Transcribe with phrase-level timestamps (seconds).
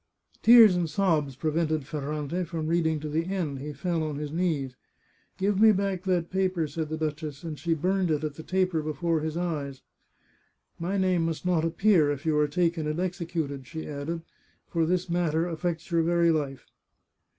[0.41, 4.75] Tears and sobs prevented Ferrante from reading to the end; he fell on his knees."
[5.37, 8.81] Give me back that paper," said the duchess, and she burned it at the taper
[8.81, 9.83] before his eyes."
[10.85, 14.23] My name must not appear if you are taken and exe cuted," she added,"
[14.71, 16.65] for this matter affects your very life."